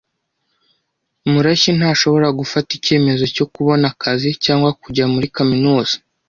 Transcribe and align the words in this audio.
Murashyi 1.31 1.71
ntashobora 1.77 2.27
gufata 2.39 2.69
icyemezo 2.77 3.23
cyo 3.35 3.45
kubona 3.53 3.85
akazi 3.93 4.29
cyangwa 4.45 4.69
kujya 4.81 5.05
muri 5.13 5.27
kaminuza. 5.37 5.95